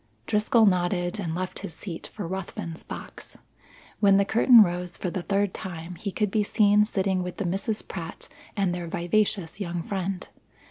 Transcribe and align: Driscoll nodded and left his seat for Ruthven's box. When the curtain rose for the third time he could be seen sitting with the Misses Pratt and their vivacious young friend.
Driscoll 0.25 0.65
nodded 0.65 1.19
and 1.19 1.35
left 1.35 1.59
his 1.59 1.75
seat 1.75 2.07
for 2.11 2.27
Ruthven's 2.27 2.81
box. 2.81 3.37
When 3.99 4.17
the 4.17 4.25
curtain 4.25 4.63
rose 4.63 4.97
for 4.97 5.11
the 5.11 5.21
third 5.21 5.53
time 5.53 5.93
he 5.93 6.11
could 6.11 6.31
be 6.31 6.41
seen 6.41 6.85
sitting 6.85 7.21
with 7.21 7.37
the 7.37 7.45
Misses 7.45 7.83
Pratt 7.83 8.27
and 8.57 8.73
their 8.73 8.87
vivacious 8.87 9.59
young 9.59 9.83
friend. 9.83 10.27